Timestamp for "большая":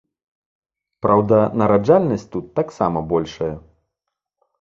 3.13-3.51